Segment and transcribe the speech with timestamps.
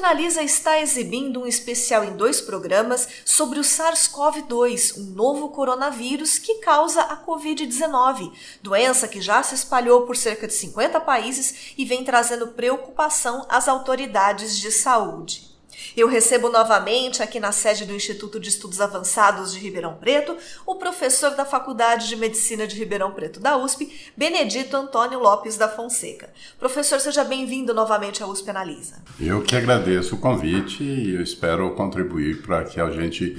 [0.00, 6.38] USP Analisa está exibindo um especial em dois programas sobre o SARS-CoV-2, um novo coronavírus
[6.38, 8.32] que causa a Covid-19,
[8.62, 13.68] doença que já se espalhou por cerca de 50 países e vem trazendo preocupação às
[13.68, 15.50] autoridades de saúde.
[15.96, 20.76] Eu recebo novamente aqui na sede do Instituto de Estudos Avançados de Ribeirão Preto o
[20.76, 26.30] professor da Faculdade de Medicina de Ribeirão Preto da USP, Benedito Antônio Lopes da Fonseca.
[26.58, 29.02] Professor, seja bem-vindo novamente à USP Analisa.
[29.20, 33.36] Eu que agradeço o convite e eu espero contribuir para que a gente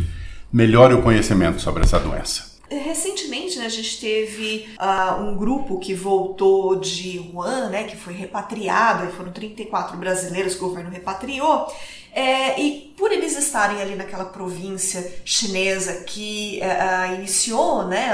[0.52, 2.52] melhore o conhecimento sobre essa doença.
[2.70, 8.14] Recentemente, né, a gente teve uh, um grupo que voltou de Wuhan, né, que foi
[8.14, 11.68] repatriado, foram 34 brasileiros que o governo repatriou,
[12.14, 18.14] é, e por eles estarem ali naquela província chinesa que uh, iniciou, né,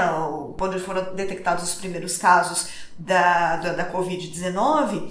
[0.58, 5.10] onde foram detectados os primeiros casos da, da, da Covid-19, uh,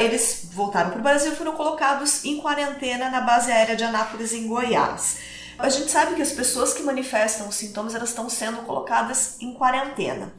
[0.00, 4.32] eles voltaram para o Brasil e foram colocados em quarentena na base aérea de Anápolis,
[4.32, 5.18] em Goiás.
[5.56, 9.54] A gente sabe que as pessoas que manifestam os sintomas elas estão sendo colocadas em
[9.54, 10.32] quarentena.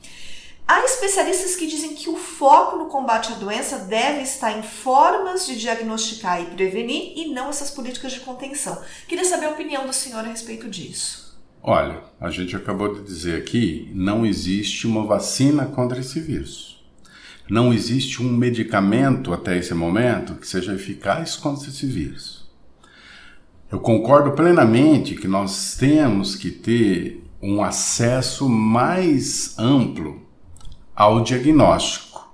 [0.72, 5.48] Há especialistas que dizem que o foco no combate à doença deve estar em formas
[5.48, 8.80] de diagnosticar e prevenir e não essas políticas de contenção.
[9.08, 11.36] Queria saber a opinião do senhor a respeito disso.
[11.64, 16.86] Olha, a gente acabou de dizer aqui, não existe uma vacina contra esse vírus.
[17.50, 22.47] Não existe um medicamento até esse momento que seja eficaz contra esse vírus.
[23.72, 30.28] Eu concordo plenamente que nós temos que ter um acesso mais amplo
[31.00, 32.30] ao diagnóstico.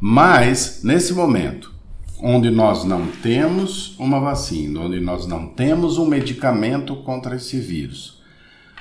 [0.00, 1.72] Mas, nesse momento,
[2.20, 8.20] onde nós não temos uma vacina, onde nós não temos um medicamento contra esse vírus,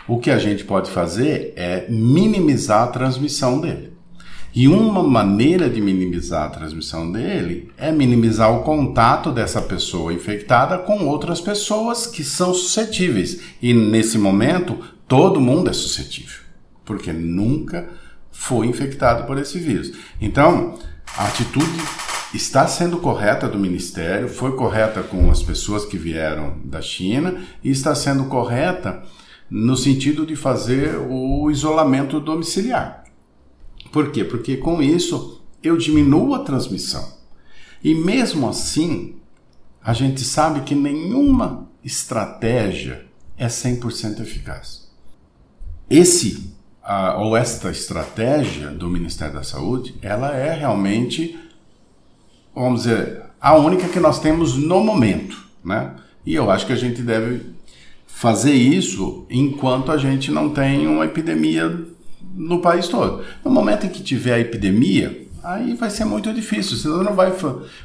[0.07, 3.93] o que a gente pode fazer é minimizar a transmissão dele.
[4.55, 10.75] E uma maneira de minimizar a transmissão dele é minimizar o contato dessa pessoa infectada
[10.79, 13.41] com outras pessoas que são suscetíveis.
[13.61, 16.39] E nesse momento, todo mundo é suscetível,
[16.83, 17.87] porque nunca
[18.31, 19.91] foi infectado por esse vírus.
[20.21, 20.77] Então,
[21.17, 21.77] a atitude
[22.33, 27.69] está sendo correta do Ministério, foi correta com as pessoas que vieram da China e
[27.69, 29.03] está sendo correta
[29.49, 33.03] no sentido de fazer o isolamento domiciliar.
[33.91, 34.23] Por quê?
[34.23, 37.17] Porque com isso eu diminuo a transmissão.
[37.83, 39.15] E mesmo assim,
[39.81, 43.05] a gente sabe que nenhuma estratégia
[43.37, 44.91] é 100% eficaz.
[45.89, 46.53] Esse
[46.87, 51.37] a, ou esta estratégia do Ministério da Saúde, ela é realmente,
[52.55, 55.91] vamos dizer, a única que nós temos no momento, né?
[56.25, 57.41] E eu acho que a gente deve
[58.07, 61.85] fazer isso enquanto a gente não tem uma epidemia
[62.33, 63.23] no país todo.
[63.43, 66.77] No momento em que tiver a epidemia, aí vai ser muito difícil.
[66.77, 67.33] Você não vai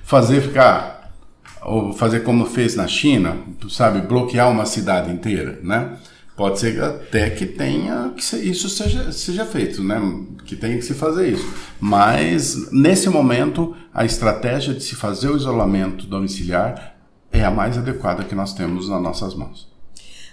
[0.05, 1.13] fazer ficar
[1.61, 3.37] ou fazer como fez na China,
[3.69, 5.97] sabe, bloquear uma cidade inteira, né?
[6.43, 9.97] Pode ser até que tenha que isso seja, seja feito, né?
[10.45, 11.55] Que tenha que se fazer isso.
[11.79, 16.97] Mas nesse momento a estratégia de se fazer o isolamento domiciliar
[17.31, 19.72] é a mais adequada que nós temos nas nossas mãos.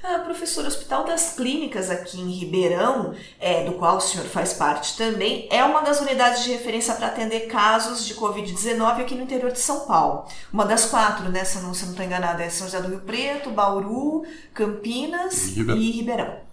[0.01, 4.53] Ah, professor, o Hospital das Clínicas aqui em Ribeirão, é, do qual o senhor faz
[4.53, 9.23] parte também, é uma das unidades de referência para atender casos de Covid-19 aqui no
[9.23, 10.25] interior de São Paulo.
[10.53, 11.43] Uma das quatro, né?
[11.43, 14.23] Se eu não estou enganada, é São José do Rio Preto, Bauru,
[14.53, 16.47] Campinas e, e Ribeirão.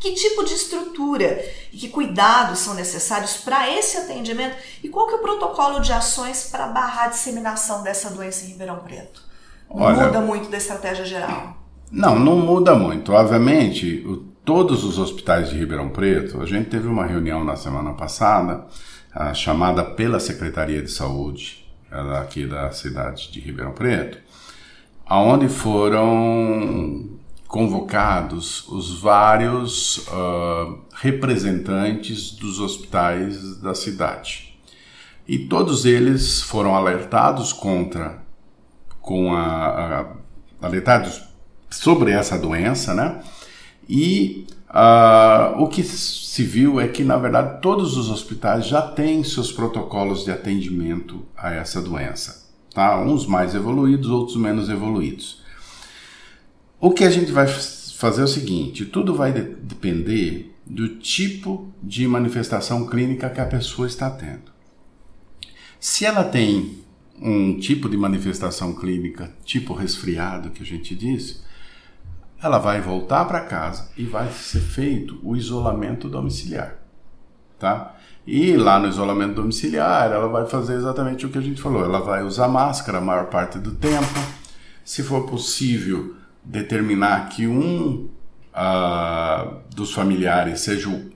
[0.00, 5.14] Que tipo de estrutura e que cuidados são necessários para esse atendimento e qual que
[5.14, 9.22] é o protocolo de ações para barrar a disseminação dessa doença em Ribeirão Preto?
[9.68, 11.67] Olha, Muda muito da estratégia geral.
[11.90, 13.12] Não, não muda muito.
[13.12, 17.94] Obviamente, o, todos os hospitais de Ribeirão Preto, a gente teve uma reunião na semana
[17.94, 18.66] passada,
[19.14, 21.66] a, chamada pela Secretaria de Saúde,
[22.20, 24.18] aqui da cidade de Ribeirão Preto,
[25.06, 34.58] aonde foram convocados os vários uh, representantes dos hospitais da cidade.
[35.26, 38.22] E todos eles foram alertados contra,
[39.00, 41.27] com a, a alertados
[41.70, 43.20] sobre essa doença, né?
[43.88, 49.24] E uh, o que se viu é que, na verdade, todos os hospitais já têm
[49.24, 53.00] seus protocolos de atendimento a essa doença, tá?
[53.00, 55.42] Uns mais evoluídos, outros menos evoluídos.
[56.80, 61.72] O que a gente vai fazer é o seguinte: tudo vai de depender do tipo
[61.82, 64.52] de manifestação clínica que a pessoa está tendo.
[65.80, 66.78] Se ela tem
[67.20, 71.40] um tipo de manifestação clínica, tipo resfriado, que a gente disse,
[72.42, 76.76] ela vai voltar para casa e vai ser feito o isolamento domiciliar,
[77.58, 77.94] tá?
[78.26, 81.82] E lá no isolamento domiciliar, ela vai fazer exatamente o que a gente falou.
[81.82, 84.20] Ela vai usar máscara a maior parte do tempo.
[84.84, 86.14] Se for possível,
[86.44, 88.08] determinar que um
[88.54, 91.10] uh, dos familiares seja o,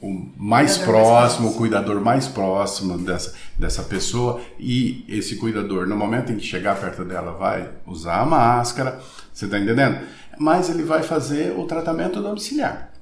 [0.00, 4.40] o mais próximo, o cuidador mais próximo dessa, dessa pessoa.
[4.58, 9.00] E esse cuidador, no momento em que chegar perto dela, vai usar a máscara.
[9.32, 10.00] Você está entendendo?
[10.38, 12.92] Mas ele vai fazer o tratamento domiciliar.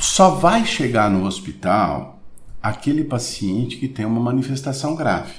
[0.00, 2.20] Só vai chegar no hospital
[2.62, 5.34] aquele paciente que tem uma manifestação grave,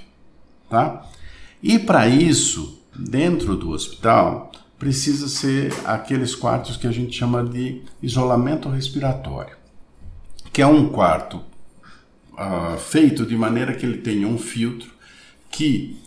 [0.70, 1.06] tá?
[1.62, 7.82] E para isso, dentro do hospital, precisa ser aqueles quartos que a gente chama de
[8.02, 9.56] isolamento respiratório,
[10.54, 11.42] que é um quarto
[12.34, 14.92] uh, feito de maneira que ele tenha um filtro
[15.50, 15.98] que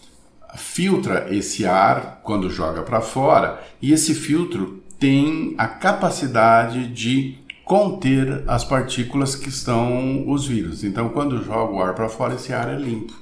[0.56, 8.44] filtra esse ar quando joga para fora e esse filtro tem a capacidade de conter
[8.46, 10.84] as partículas que estão os vírus.
[10.84, 13.12] Então, quando joga o ar para fora, esse ar é limpo.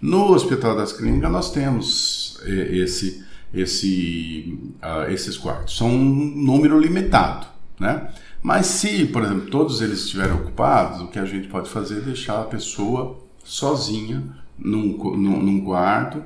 [0.00, 5.76] No Hospital das Clínicas, nós temos eh, esse, esse, uh, esses quartos.
[5.76, 7.46] São um número limitado,
[7.80, 8.08] né?
[8.46, 12.00] Mas se, por exemplo, todos eles estiverem ocupados, o que a gente pode fazer é
[12.02, 14.22] deixar a pessoa sozinha
[14.56, 16.22] num, num, num quarto.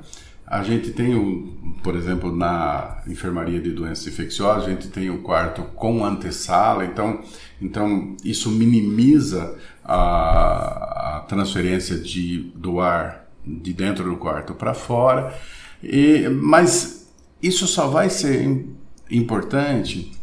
[0.46, 1.50] A gente tem, o,
[1.82, 7.22] por exemplo, na enfermaria de doenças infecciosas, a gente tem o quarto com antessala, então,
[7.58, 15.34] então isso minimiza a, a transferência de, do ar de dentro do quarto para fora,
[15.82, 17.10] e, mas
[17.42, 18.66] isso só vai ser
[19.10, 20.19] importante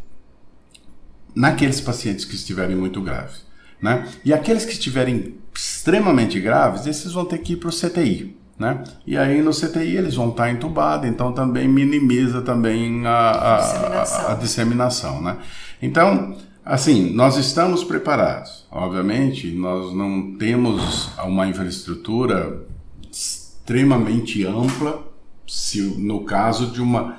[1.37, 3.45] naqueles pacientes que estiverem muito graves.
[3.79, 4.07] Né?
[4.25, 8.35] E aqueles que estiverem extremamente graves, esses vão ter que ir para o CTI.
[8.57, 8.83] Né?
[9.05, 14.27] E aí no CTI eles vão estar entubados, então também minimiza também a, a, disseminação.
[14.27, 15.37] A, a disseminação né?
[15.79, 16.35] Então,
[16.65, 18.65] assim, nós estamos preparados.
[18.71, 22.63] Obviamente, nós não temos uma infraestrutura
[23.11, 25.05] extremamente ampla
[25.45, 27.17] se no caso de uma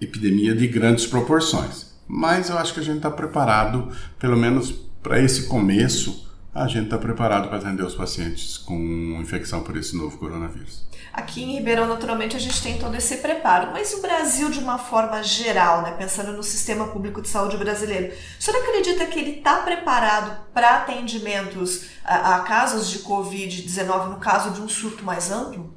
[0.00, 1.89] epidemia de grandes proporções.
[2.12, 6.86] Mas eu acho que a gente está preparado, pelo menos para esse começo, a gente
[6.86, 8.76] está preparado para atender os pacientes com
[9.20, 10.84] infecção por esse novo coronavírus.
[11.12, 14.76] Aqui em Ribeirão, naturalmente, a gente tem todo esse preparo, mas o Brasil, de uma
[14.76, 19.38] forma geral, né, pensando no sistema público de saúde brasileiro, o senhor acredita que ele
[19.38, 25.30] está preparado para atendimentos a, a casos de Covid-19, no caso de um surto mais
[25.30, 25.72] amplo?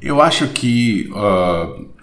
[0.00, 1.97] Eu acho que uh,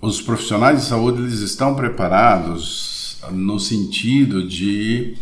[0.00, 5.16] os profissionais de saúde eles estão preparados no sentido de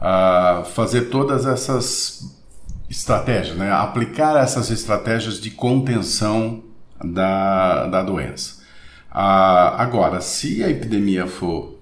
[0.00, 2.40] uh, fazer todas essas
[2.88, 3.72] estratégias, né?
[3.72, 6.62] aplicar essas estratégias de contenção
[7.02, 8.62] da, da doença.
[9.10, 11.78] Uh, agora, se a epidemia for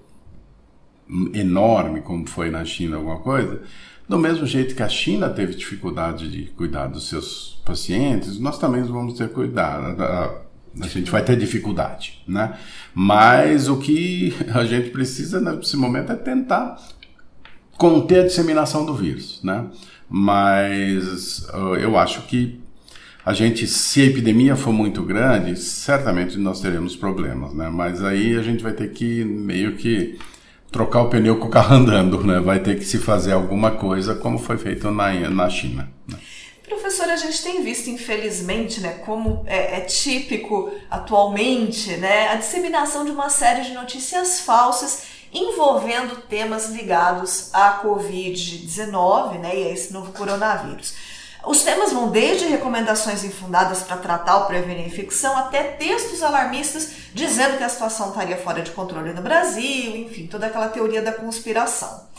[1.33, 3.61] enorme, como foi na China, alguma coisa,
[4.07, 8.81] do mesmo jeito que a China teve dificuldade de cuidar dos seus pacientes, nós também
[8.83, 9.95] vamos ter cuidado.
[10.79, 12.53] A gente vai ter dificuldade, né?
[12.93, 16.77] Mas o que a gente precisa nesse momento é tentar
[17.77, 19.65] conter a disseminação do vírus, né?
[20.09, 22.59] Mas uh, eu acho que
[23.25, 27.69] a gente, se a epidemia for muito grande, certamente nós teremos problemas, né?
[27.69, 30.17] Mas aí a gente vai ter que meio que
[30.71, 32.39] trocar o pneu com o carro andando, né?
[32.39, 35.89] Vai ter que se fazer alguma coisa como foi feito na, na China.
[36.07, 36.17] Né?
[36.71, 43.03] Professor, a gente tem visto, infelizmente, né, como é, é, típico atualmente, né, a disseminação
[43.03, 49.91] de uma série de notícias falsas envolvendo temas ligados à Covid-19 né, e a esse
[49.91, 50.93] novo coronavírus.
[51.45, 57.57] Os temas vão desde recomendações infundadas para tratar ou prevenir infecção até textos alarmistas dizendo
[57.57, 62.09] que a situação estaria fora de controle no Brasil, enfim, toda aquela teoria da conspiração.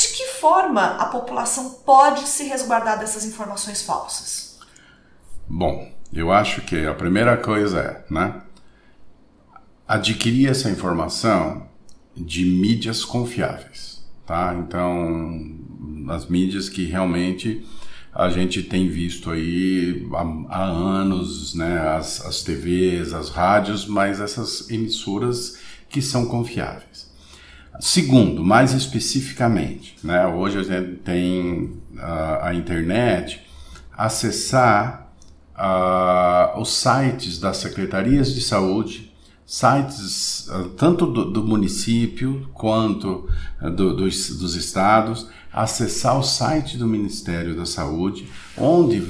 [0.00, 4.58] De que forma a população pode se resguardar dessas informações falsas?
[5.46, 8.40] Bom, eu acho que a primeira coisa é, né,
[9.86, 11.68] adquirir essa informação
[12.16, 14.54] de mídias confiáveis, tá?
[14.58, 15.58] Então,
[16.08, 17.62] as mídias que realmente
[18.14, 21.78] a gente tem visto aí há, há anos, né?
[21.78, 25.58] As, as TVs, as rádios, mas essas emissoras
[25.90, 27.09] que são confiáveis.
[27.80, 30.26] Segundo, mais especificamente, né?
[30.26, 33.40] Hoje a gente tem a, a internet,
[33.96, 35.10] acessar
[35.56, 39.10] uh, os sites das secretarias de saúde
[39.50, 43.28] sites uh, tanto do, do, município quanto
[43.60, 49.04] uh, do, dos, dos estados, acessar o site do Ministério da Saúde, onde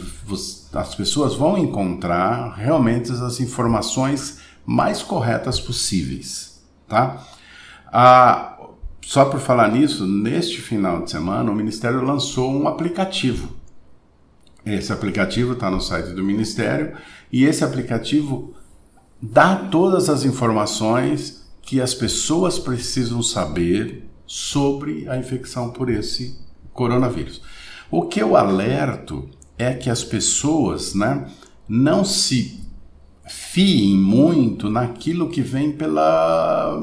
[0.73, 7.23] as pessoas vão encontrar realmente as informações mais corretas possíveis, tá?
[7.93, 8.60] Ah,
[9.11, 13.57] só por falar nisso, neste final de semana o Ministério lançou um aplicativo.
[14.65, 16.97] Esse aplicativo está no site do Ministério
[17.33, 18.55] e esse aplicativo
[19.21, 26.39] dá todas as informações que as pessoas precisam saber sobre a infecção por esse
[26.73, 27.43] coronavírus.
[27.91, 31.29] O que eu alerto é que as pessoas né,
[31.69, 32.61] não se
[33.27, 36.79] fiem muito naquilo que vem pela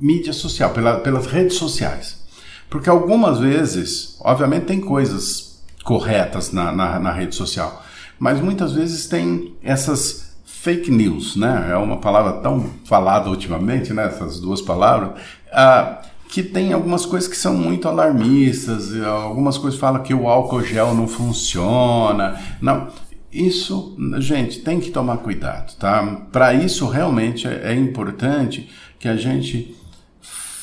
[0.00, 2.24] mídia social, pela, pelas redes sociais.
[2.68, 7.82] Porque algumas vezes, obviamente, tem coisas corretas na, na, na rede social,
[8.18, 11.68] mas muitas vezes tem essas fake news, né?
[11.70, 14.06] É uma palavra tão falada ultimamente, né?
[14.06, 15.20] Essas duas palavras.
[15.52, 20.62] Ah, que tem algumas coisas que são muito alarmistas, algumas coisas falam que o álcool
[20.62, 22.40] gel não funciona.
[22.60, 22.88] Não,
[23.32, 26.22] isso, gente, tem que tomar cuidado, tá?
[26.32, 29.75] Para isso realmente é, é importante que a gente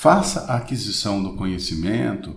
[0.03, 2.35] faça a aquisição do conhecimento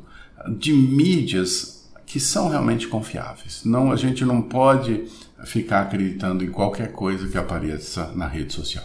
[0.56, 3.62] de mídias que são realmente confiáveis.
[3.64, 5.06] Não, a gente não pode
[5.44, 8.84] ficar acreditando em qualquer coisa que apareça na rede social.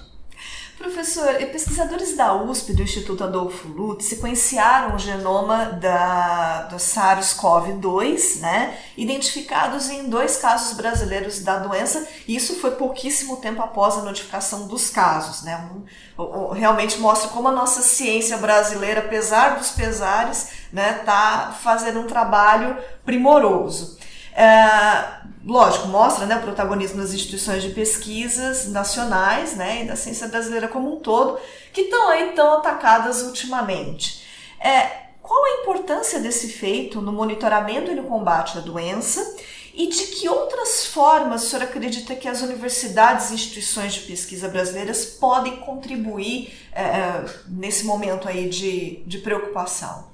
[0.81, 8.77] Professor, pesquisadores da USP, do Instituto Adolfo Lutz, sequenciaram o genoma da, do SARS-CoV-2, né,
[8.97, 14.67] identificados em dois casos brasileiros da doença, e isso foi pouquíssimo tempo após a notificação
[14.67, 15.43] dos casos.
[15.43, 15.69] Né,
[16.17, 21.99] um, realmente mostra como a nossa ciência brasileira, apesar dos pesares, está né, tá fazendo
[21.99, 23.99] um trabalho primoroso.
[24.33, 30.27] É, lógico, mostra né, o protagonismo das instituições de pesquisas nacionais né, e da ciência
[30.27, 31.39] brasileira como um todo,
[31.73, 34.23] que estão aí tão atacadas ultimamente.
[34.59, 39.37] É, qual a importância desse feito no monitoramento e no combate à doença?
[39.73, 44.49] E de que outras formas o senhor acredita que as universidades e instituições de pesquisa
[44.49, 50.11] brasileiras podem contribuir é, é nesse momento aí de, de preocupação?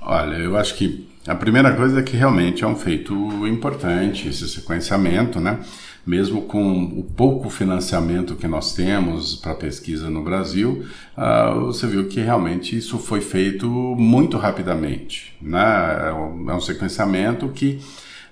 [0.00, 3.14] Olha, eu acho que a primeira coisa é que realmente é um feito
[3.46, 5.58] importante esse sequenciamento, né?
[6.06, 10.84] Mesmo com o pouco financiamento que nós temos para pesquisa no Brasil,
[11.18, 16.10] uh, você viu que realmente isso foi feito muito rapidamente, né?
[16.10, 17.80] É um, sequenciamento que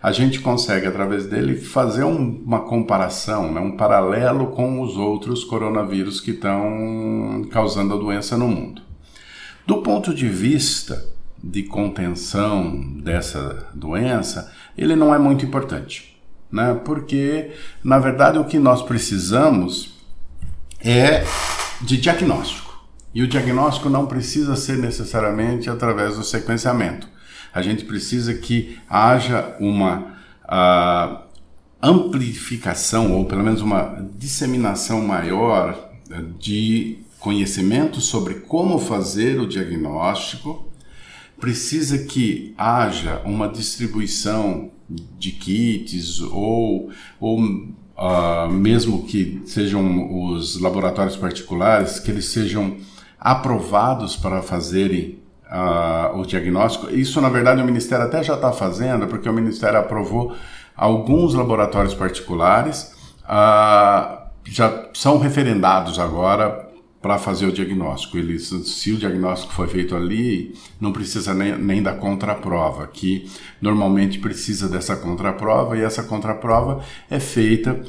[0.00, 3.60] a gente consegue, através dele, fazer um, uma comparação, né?
[3.60, 8.82] um paralelo com os outros coronavírus que estão causando a doença no mundo.
[9.66, 11.13] Do ponto de vista
[11.50, 16.18] de contenção dessa doença, ele não é muito importante,
[16.50, 16.80] né?
[16.84, 19.94] Porque na verdade o que nós precisamos
[20.80, 21.24] é
[21.80, 22.64] de diagnóstico.
[23.14, 27.08] E o diagnóstico não precisa ser necessariamente através do sequenciamento.
[27.52, 30.14] A gente precisa que haja uma
[31.80, 35.90] amplificação, ou pelo menos uma disseminação maior
[36.38, 40.73] de conhecimento sobre como fazer o diagnóstico
[41.40, 44.70] precisa que haja uma distribuição
[45.18, 52.76] de kits ou, ou uh, mesmo que sejam os laboratórios particulares, que eles sejam
[53.18, 56.90] aprovados para fazerem uh, o diagnóstico.
[56.90, 60.34] Isso, na verdade, o Ministério até já está fazendo, porque o Ministério aprovou
[60.76, 62.92] alguns laboratórios particulares,
[63.24, 66.63] uh, já são referendados agora
[67.04, 68.16] para fazer o diagnóstico.
[68.16, 73.30] Ele, se o diagnóstico foi feito ali, não precisa nem, nem da contraprova, que
[73.60, 77.84] normalmente precisa dessa contraprova, e essa contraprova é feita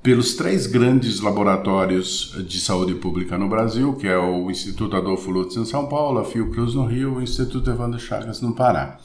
[0.00, 5.56] pelos três grandes laboratórios de saúde pública no Brasil, que é o Instituto Adolfo Lutz
[5.56, 9.00] em São Paulo, a Fiocruz no Rio o Instituto Evandro Chagas no Pará.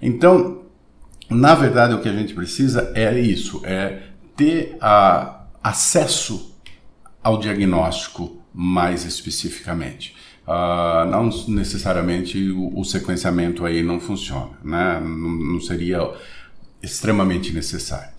[0.00, 0.62] Então,
[1.28, 6.56] na verdade, o que a gente precisa é isso, é ter a, acesso
[7.22, 10.14] ao diagnóstico mais especificamente.
[10.46, 15.00] Uh, não necessariamente o, o, sequenciamento aí não funciona, né?
[15.00, 16.12] não, não seria
[16.82, 18.12] extremamente necessário.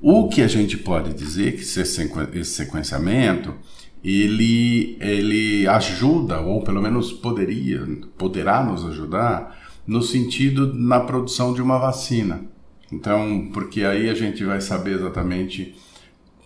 [0.00, 3.54] O que a gente pode dizer que esse sequenciamento
[4.04, 11.60] ele, ele ajuda, ou pelo menos poderia, poderá nos ajudar no sentido na produção de
[11.60, 12.42] uma vacina.
[12.92, 15.74] Então, porque aí a gente vai saber exatamente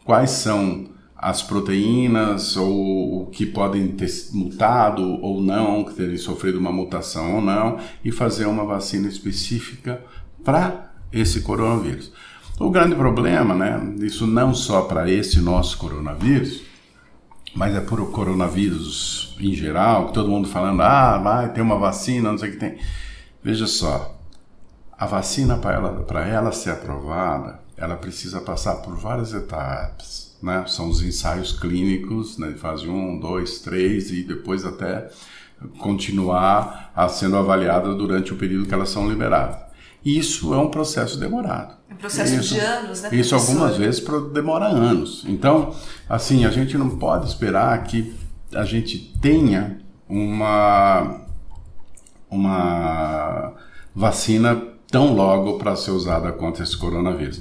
[0.04, 0.88] quais são
[1.24, 7.36] as proteínas ou o que podem ter mutado ou não, que terem sofrido uma mutação
[7.36, 10.04] ou não, e fazer uma vacina específica
[10.44, 12.12] para esse coronavírus.
[12.60, 16.62] O grande problema, né, isso não só para esse nosso coronavírus,
[17.54, 21.78] mas é por o coronavírus em geral, que todo mundo falando, ah, vai ter uma
[21.78, 22.76] vacina, não sei o que tem.
[23.42, 24.13] Veja só,
[24.98, 30.36] a vacina para ela, ela ser aprovada, ela precisa passar por várias etapas.
[30.42, 30.64] Né?
[30.66, 35.08] São os ensaios clínicos, né, de fase 1, 2, 3 e depois até
[35.78, 39.64] continuar a sendo avaliada durante o período que elas são liberadas.
[40.04, 41.74] Isso é um processo demorado.
[41.88, 43.08] É um processo isso, de anos, né?
[43.12, 43.36] Isso professor?
[43.36, 45.24] algumas vezes demora anos.
[45.26, 45.74] Então,
[46.06, 48.14] assim, a gente não pode esperar que
[48.54, 51.22] a gente tenha uma
[52.28, 53.54] uma
[53.94, 57.40] vacina tão logo para ser usada contra esse coronavírus.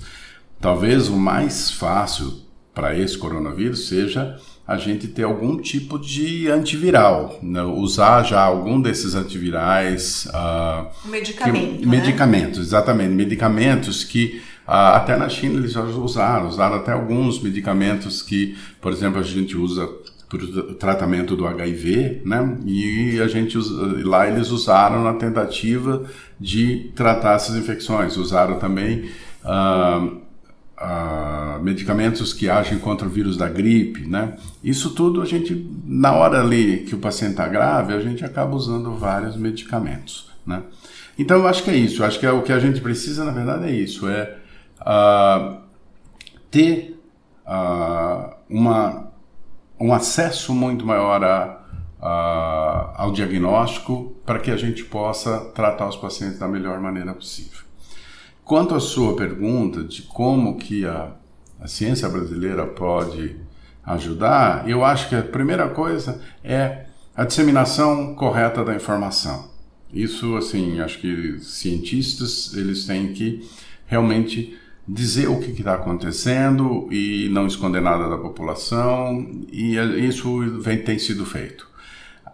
[0.59, 2.33] Talvez o mais fácil
[2.73, 7.61] para esse coronavírus seja a gente ter algum tipo de antiviral, né?
[7.61, 10.27] usar já algum desses antivirais.
[10.33, 11.77] Uh, medicamento.
[11.77, 11.97] Que, né?
[11.97, 13.11] Medicamentos, exatamente.
[13.11, 18.91] Medicamentos que uh, até na China eles já usaram, usaram até alguns medicamentos que, por
[18.91, 19.87] exemplo, a gente usa
[20.37, 22.57] para o tratamento do HIV, né?
[22.65, 23.55] E a gente
[24.03, 26.03] lá eles usaram na tentativa
[26.39, 28.17] de tratar essas infecções.
[28.17, 29.11] Usaram também
[29.45, 30.17] uh,
[30.79, 34.35] uh, medicamentos que agem contra o vírus da gripe, né?
[34.63, 38.55] Isso tudo a gente, na hora ali que o paciente está grave, a gente acaba
[38.55, 40.63] usando vários medicamentos, né?
[41.17, 42.01] Então eu acho que é isso.
[42.01, 44.07] Eu acho que é o que a gente precisa, na verdade, é isso.
[44.09, 44.35] É
[44.81, 45.57] uh,
[46.49, 46.99] ter
[48.49, 49.12] uma,
[49.79, 56.39] um acesso muito maior a, ao diagnóstico para que a gente possa tratar os pacientes
[56.39, 57.61] da melhor maneira possível.
[58.43, 61.11] Quanto à sua pergunta de como que a,
[61.59, 63.37] a ciência brasileira pode
[63.85, 69.51] ajudar, eu acho que a primeira coisa é a disseminação correta da informação.
[69.93, 73.47] Isso, assim, acho que cientistas eles têm que
[73.85, 80.77] realmente dizer o que está acontecendo e não esconder nada da população, e isso vem,
[80.81, 81.67] tem sido feito.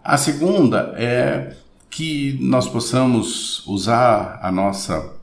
[0.02, 1.56] A segunda é
[1.88, 5.18] que nós possamos usar a nossa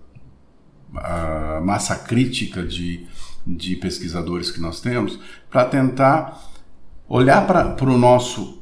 [0.96, 3.06] a massa crítica de,
[3.46, 5.20] de pesquisadores que nós temos
[5.50, 6.42] para tentar
[7.08, 8.62] olhar para o nosso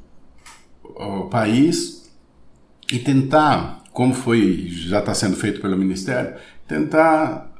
[1.29, 2.11] país
[2.91, 6.35] e tentar, como foi já está sendo feito pelo Ministério,
[6.67, 7.51] tentar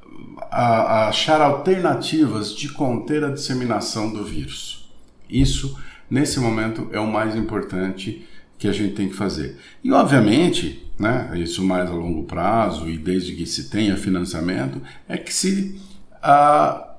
[0.56, 4.90] a, achar alternativas de conter a disseminação do vírus.
[5.30, 5.78] Isso,
[6.10, 8.26] nesse momento, é o mais importante
[8.58, 9.58] que a gente tem que fazer.
[9.84, 15.18] E, obviamente, né, isso mais a longo prazo e desde que se tenha financiamento, é
[15.18, 15.78] que se
[16.24, 16.96] a,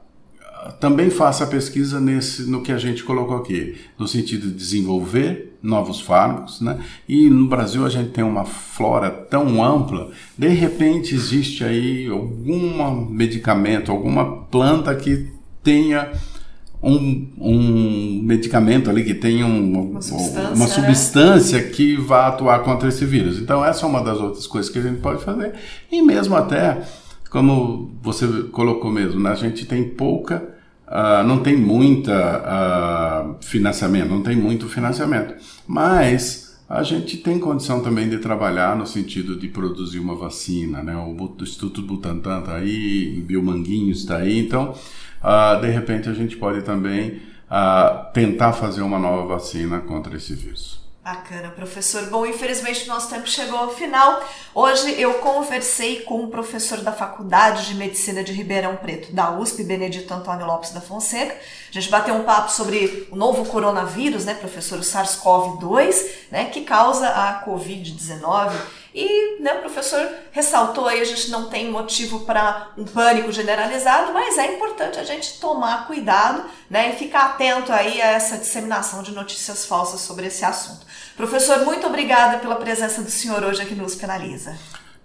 [0.78, 5.55] também faça a pesquisa nesse, no que a gente colocou aqui, no sentido de desenvolver
[5.66, 6.78] novos fármacos, né?
[7.08, 13.06] E no Brasil a gente tem uma flora tão ampla, de repente existe aí algum
[13.10, 15.28] medicamento, alguma planta que
[15.62, 16.12] tenha
[16.82, 21.68] um, um medicamento ali que tem um, uma substância, uma substância né?
[21.68, 23.38] que vai atuar contra esse vírus.
[23.38, 25.54] Então, essa é uma das outras coisas que a gente pode fazer.
[25.90, 26.82] E mesmo até,
[27.30, 29.30] como você colocou mesmo, né?
[29.30, 30.44] a gente tem pouca,
[30.86, 32.12] uh, não tem muita
[33.32, 35.34] uh, financiamento, não tem muito financiamento.
[35.66, 40.96] Mas a gente tem condição também de trabalhar no sentido de produzir uma vacina, né?
[40.96, 44.74] O Instituto Butantan está aí, Biomanguinhos está aí, então
[45.22, 50.34] uh, de repente a gente pode também uh, tentar fazer uma nova vacina contra esse
[50.34, 50.85] vírus.
[51.06, 52.10] Bacana, professor.
[52.10, 54.20] Bom, infelizmente nosso tempo chegou ao final.
[54.52, 59.62] Hoje eu conversei com o professor da Faculdade de Medicina de Ribeirão Preto, da USP,
[59.62, 61.32] Benedito Antônio Lopes da Fonseca.
[61.32, 66.62] A gente bateu um papo sobre o novo coronavírus, né, professor, o SARS-CoV-2, né, que
[66.62, 68.50] causa a Covid-19
[68.98, 74.10] e né, o professor ressaltou aí, a gente não tem motivo para um pânico generalizado,
[74.10, 79.02] mas é importante a gente tomar cuidado né, e ficar atento aí a essa disseminação
[79.02, 80.86] de notícias falsas sobre esse assunto.
[81.14, 84.56] Professor, muito obrigada pela presença do senhor hoje aqui no USP Analisa.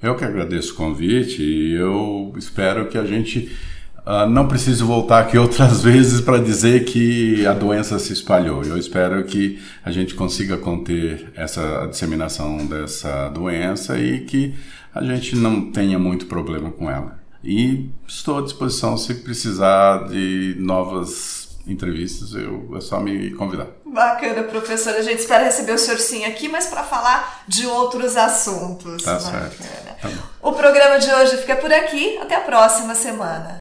[0.02, 3.56] Eu que agradeço o convite e eu espero que a gente
[4.06, 8.64] Uh, não preciso voltar aqui outras vezes para dizer que a doença se espalhou.
[8.64, 14.56] Eu espero que a gente consiga conter essa disseminação dessa doença e que
[14.94, 17.20] a gente não tenha muito problema com ela.
[17.44, 23.68] E estou à disposição se precisar de novas entrevistas, eu, é só me convidar.
[23.86, 25.00] Bacana, professora.
[25.00, 29.04] A gente espera receber o senhor sim aqui, mas para falar de outros assuntos.
[29.04, 29.50] Tá Bacana.
[29.50, 30.02] certo.
[30.02, 30.10] Tá
[30.42, 32.18] o programa de hoje fica por aqui.
[32.20, 33.61] Até a próxima semana.